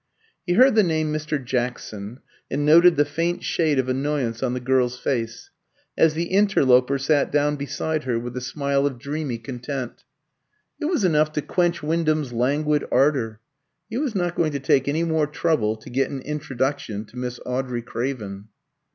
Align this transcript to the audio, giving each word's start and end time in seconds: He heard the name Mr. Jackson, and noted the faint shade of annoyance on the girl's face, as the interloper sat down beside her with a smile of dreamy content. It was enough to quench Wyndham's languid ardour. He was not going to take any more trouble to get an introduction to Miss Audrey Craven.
He 0.47 0.53
heard 0.53 0.73
the 0.73 0.81
name 0.81 1.13
Mr. 1.13 1.37
Jackson, 1.45 2.21
and 2.49 2.65
noted 2.65 2.95
the 2.95 3.05
faint 3.05 3.43
shade 3.43 3.77
of 3.77 3.87
annoyance 3.87 4.41
on 4.41 4.55
the 4.55 4.59
girl's 4.59 4.97
face, 4.97 5.51
as 5.95 6.15
the 6.15 6.23
interloper 6.31 6.97
sat 6.97 7.31
down 7.31 7.55
beside 7.55 8.05
her 8.05 8.17
with 8.17 8.35
a 8.35 8.41
smile 8.41 8.87
of 8.87 8.97
dreamy 8.97 9.37
content. 9.37 10.03
It 10.79 10.85
was 10.85 11.03
enough 11.05 11.31
to 11.33 11.43
quench 11.43 11.83
Wyndham's 11.83 12.33
languid 12.33 12.83
ardour. 12.91 13.41
He 13.91 13.99
was 13.99 14.15
not 14.15 14.33
going 14.33 14.53
to 14.53 14.59
take 14.59 14.87
any 14.87 15.03
more 15.03 15.27
trouble 15.27 15.75
to 15.75 15.89
get 15.91 16.09
an 16.09 16.21
introduction 16.23 17.05
to 17.05 17.15
Miss 17.15 17.39
Audrey 17.45 17.83
Craven. 17.83 18.47